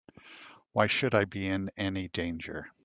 [0.71, 2.71] Why should I be in any danger?